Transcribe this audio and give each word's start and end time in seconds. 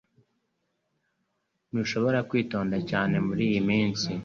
Ntushobora 1.69 2.19
kwitonda 2.29 2.77
cyane 2.89 3.15
muriyi 3.25 3.59
minsi 3.69 4.09